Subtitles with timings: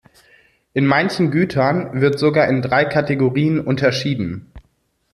[0.73, 4.51] In manchen Gütern wird sogar in drei Kategorien unterschieden.